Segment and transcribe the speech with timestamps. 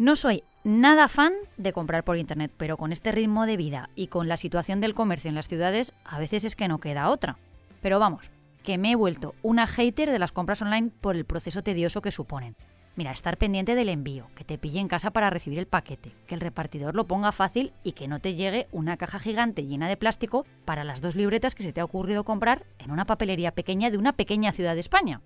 [0.00, 4.06] No soy nada fan de comprar por internet, pero con este ritmo de vida y
[4.06, 7.36] con la situación del comercio en las ciudades, a veces es que no queda otra.
[7.82, 8.30] Pero vamos,
[8.62, 12.12] que me he vuelto una hater de las compras online por el proceso tedioso que
[12.12, 12.56] suponen.
[12.96, 16.34] Mira, estar pendiente del envío, que te pille en casa para recibir el paquete, que
[16.34, 19.98] el repartidor lo ponga fácil y que no te llegue una caja gigante llena de
[19.98, 23.90] plástico para las dos libretas que se te ha ocurrido comprar en una papelería pequeña
[23.90, 25.20] de una pequeña ciudad de España.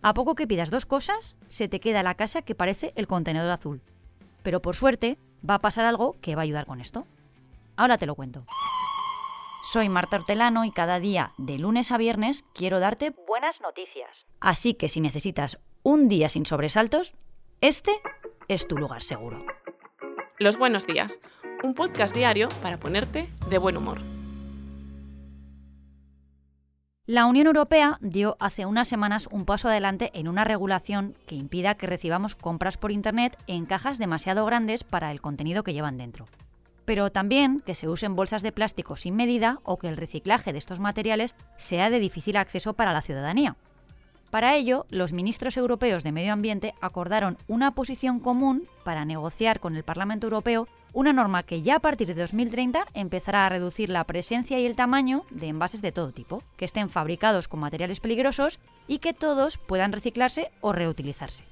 [0.00, 3.50] A poco que pidas dos cosas, se te queda la casa que parece el contenedor
[3.50, 3.82] azul.
[4.42, 7.06] Pero por suerte, va a pasar algo que va a ayudar con esto.
[7.76, 8.44] Ahora te lo cuento.
[9.64, 14.08] Soy Marta Hortelano y cada día, de lunes a viernes, quiero darte buenas noticias.
[14.40, 17.14] Así que si necesitas un día sin sobresaltos,
[17.60, 17.92] este
[18.46, 19.44] es tu lugar seguro.
[20.38, 21.18] Los buenos días,
[21.64, 24.17] un podcast diario para ponerte de buen humor.
[27.08, 31.74] La Unión Europea dio hace unas semanas un paso adelante en una regulación que impida
[31.74, 36.26] que recibamos compras por Internet en cajas demasiado grandes para el contenido que llevan dentro.
[36.84, 40.58] Pero también que se usen bolsas de plástico sin medida o que el reciclaje de
[40.58, 43.56] estos materiales sea de difícil acceso para la ciudadanía.
[44.30, 49.76] Para ello, los ministros europeos de Medio Ambiente acordaron una posición común para negociar con
[49.76, 54.04] el Parlamento Europeo una norma que ya a partir de 2030 empezará a reducir la
[54.04, 58.58] presencia y el tamaño de envases de todo tipo, que estén fabricados con materiales peligrosos
[58.86, 61.44] y que todos puedan reciclarse o reutilizarse.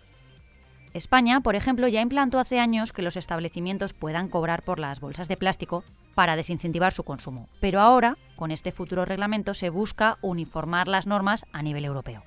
[0.94, 5.28] España, por ejemplo, ya implantó hace años que los establecimientos puedan cobrar por las bolsas
[5.28, 10.88] de plástico para desincentivar su consumo, pero ahora, con este futuro reglamento, se busca uniformar
[10.88, 12.22] las normas a nivel europeo.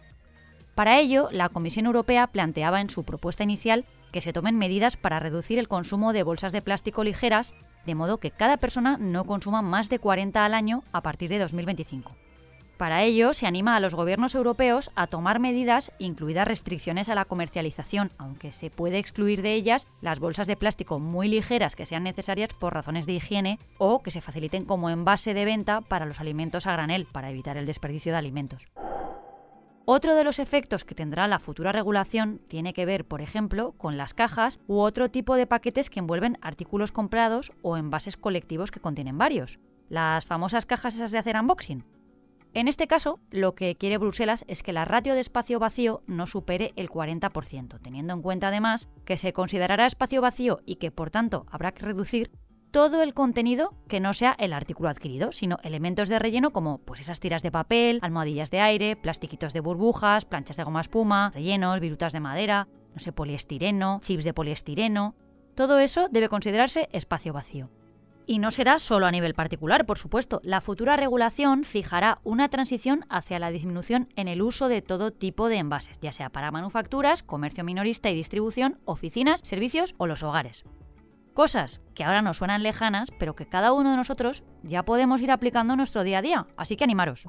[0.75, 5.19] Para ello, la Comisión Europea planteaba en su propuesta inicial que se tomen medidas para
[5.19, 7.53] reducir el consumo de bolsas de plástico ligeras,
[7.85, 11.39] de modo que cada persona no consuma más de 40 al año a partir de
[11.39, 12.15] 2025.
[12.79, 17.25] Para ello, se anima a los gobiernos europeos a tomar medidas, incluidas restricciones a la
[17.25, 22.03] comercialización, aunque se puede excluir de ellas las bolsas de plástico muy ligeras que sean
[22.03, 26.21] necesarias por razones de higiene o que se faciliten como envase de venta para los
[26.21, 28.65] alimentos a granel, para evitar el desperdicio de alimentos.
[29.91, 33.97] Otro de los efectos que tendrá la futura regulación tiene que ver, por ejemplo, con
[33.97, 38.79] las cajas u otro tipo de paquetes que envuelven artículos comprados o envases colectivos que
[38.79, 39.57] contienen varios.
[39.89, 41.85] Las famosas cajas esas de hacer unboxing.
[42.53, 46.27] En este caso, lo que quiere Bruselas es que la ratio de espacio vacío no
[46.27, 51.09] supere el 40%, teniendo en cuenta además que se considerará espacio vacío y que por
[51.09, 52.29] tanto habrá que reducir
[52.71, 56.99] todo el contenido que no sea el artículo adquirido, sino elementos de relleno como pues
[56.99, 61.79] esas tiras de papel, almohadillas de aire, plastiquitos de burbujas, planchas de goma espuma, rellenos,
[61.79, 65.15] virutas de madera, no sé, poliestireno, chips de poliestireno.
[65.55, 67.69] Todo eso debe considerarse espacio vacío.
[68.25, 70.39] Y no será solo a nivel particular, por supuesto.
[70.43, 75.49] La futura regulación fijará una transición hacia la disminución en el uso de todo tipo
[75.49, 80.63] de envases, ya sea para manufacturas, comercio minorista y distribución, oficinas, servicios o los hogares.
[81.33, 85.31] Cosas que ahora nos suenan lejanas, pero que cada uno de nosotros ya podemos ir
[85.31, 86.47] aplicando en nuestro día a día.
[86.57, 87.23] Así que animaros.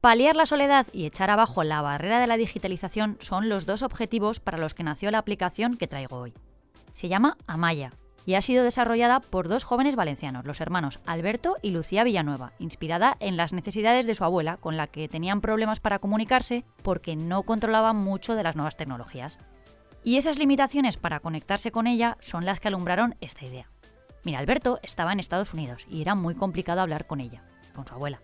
[0.00, 4.40] Paliar la soledad y echar abajo la barrera de la digitalización son los dos objetivos
[4.40, 6.34] para los que nació la aplicación que traigo hoy.
[6.92, 7.92] Se llama Amaya
[8.26, 13.16] y ha sido desarrollada por dos jóvenes valencianos, los hermanos Alberto y Lucía Villanueva, inspirada
[13.20, 17.44] en las necesidades de su abuela, con la que tenían problemas para comunicarse porque no
[17.44, 19.38] controlaban mucho de las nuevas tecnologías.
[20.04, 23.70] Y esas limitaciones para conectarse con ella son las que alumbraron esta idea.
[24.24, 27.42] Mira, Alberto estaba en Estados Unidos y era muy complicado hablar con ella,
[27.74, 28.20] con su abuela.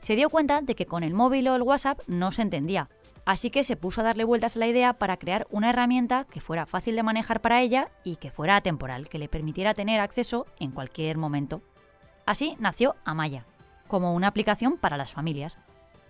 [0.00, 2.88] Se dio cuenta de que con el móvil o el WhatsApp no se entendía,
[3.24, 6.40] así que se puso a darle vueltas a la idea para crear una herramienta que
[6.40, 10.46] fuera fácil de manejar para ella y que fuera atemporal, que le permitiera tener acceso
[10.60, 11.62] en cualquier momento.
[12.24, 13.46] Así nació Amaya,
[13.88, 15.58] como una aplicación para las familias,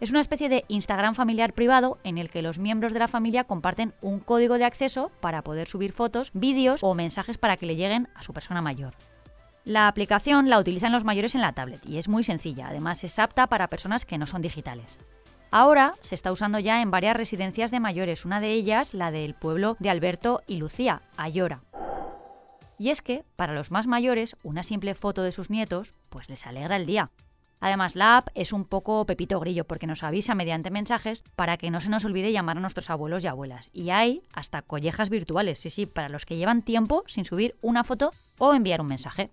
[0.00, 3.44] es una especie de Instagram familiar privado en el que los miembros de la familia
[3.44, 7.76] comparten un código de acceso para poder subir fotos, vídeos o mensajes para que le
[7.76, 8.94] lleguen a su persona mayor.
[9.64, 13.18] La aplicación la utilizan los mayores en la tablet y es muy sencilla, además es
[13.18, 14.98] apta para personas que no son digitales.
[15.50, 19.34] Ahora se está usando ya en varias residencias de mayores, una de ellas la del
[19.34, 21.62] pueblo de Alberto y Lucía, Ayora.
[22.78, 26.46] Y es que, para los más mayores, una simple foto de sus nietos, pues les
[26.46, 27.10] alegra el día.
[27.60, 31.70] Además, la app es un poco pepito grillo porque nos avisa mediante mensajes para que
[31.70, 33.70] no se nos olvide llamar a nuestros abuelos y abuelas.
[33.72, 37.84] Y hay hasta collejas virtuales, sí, sí, para los que llevan tiempo sin subir una
[37.84, 39.30] foto o enviar un mensaje.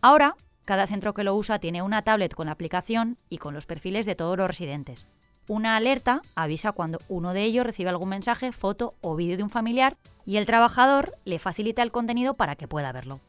[0.00, 3.66] Ahora, cada centro que lo usa tiene una tablet con la aplicación y con los
[3.66, 5.06] perfiles de todos los residentes.
[5.46, 9.50] Una alerta avisa cuando uno de ellos recibe algún mensaje, foto o vídeo de un
[9.50, 13.20] familiar y el trabajador le facilita el contenido para que pueda verlo.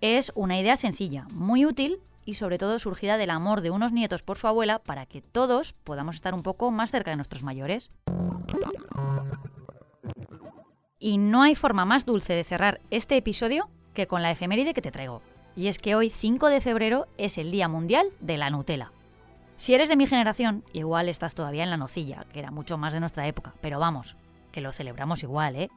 [0.00, 4.22] Es una idea sencilla, muy útil y sobre todo surgida del amor de unos nietos
[4.22, 7.90] por su abuela para que todos podamos estar un poco más cerca de nuestros mayores.
[10.98, 14.82] Y no hay forma más dulce de cerrar este episodio que con la efeméride que
[14.82, 15.22] te traigo.
[15.56, 18.92] Y es que hoy 5 de febrero es el Día Mundial de la Nutella.
[19.56, 22.92] Si eres de mi generación, igual estás todavía en la nocilla, que era mucho más
[22.92, 24.16] de nuestra época, pero vamos,
[24.52, 25.70] que lo celebramos igual, ¿eh?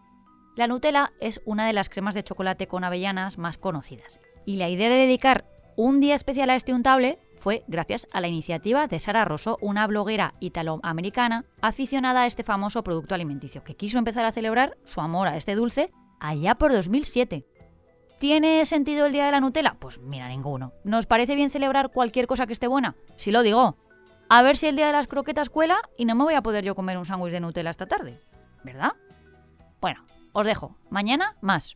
[0.55, 4.19] La Nutella es una de las cremas de chocolate con avellanas más conocidas.
[4.45, 8.27] Y la idea de dedicar un día especial a este untable fue gracias a la
[8.29, 13.97] iniciativa de Sara Rosso, una bloguera italoamericana aficionada a este famoso producto alimenticio, que quiso
[13.97, 17.45] empezar a celebrar su amor a este dulce allá por 2007.
[18.19, 19.75] ¿Tiene sentido el Día de la Nutella?
[19.77, 20.71] Pues mira, ninguno.
[20.85, 22.95] ¿Nos parece bien celebrar cualquier cosa que esté buena?
[23.17, 23.77] Si lo digo.
[24.29, 26.63] A ver si el Día de las Croquetas cuela y no me voy a poder
[26.63, 28.21] yo comer un sándwich de Nutella esta tarde.
[28.63, 28.93] ¿Verdad?
[29.81, 30.77] Bueno, os dejo.
[30.89, 31.75] Mañana más.